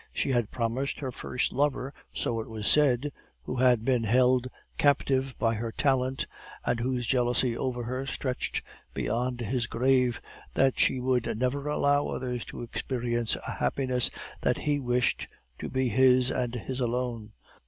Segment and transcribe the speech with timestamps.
[0.11, 3.11] She had promised her first lover, so it was said,
[3.43, 4.47] who had been held
[4.79, 6.25] captive by her talent,
[6.65, 8.63] and whose jealousy over her stretched
[8.95, 10.19] beyond his grave,
[10.55, 14.09] that she would never allow others to experience a happiness
[14.41, 15.27] that he wished
[15.59, 17.33] to be his and his alone.